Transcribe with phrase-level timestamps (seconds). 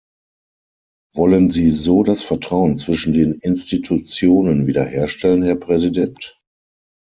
[1.13, 6.41] Wollen Sie so das Vertrauen zwischen den Institutionen wiederherstellen, Herr Präsident?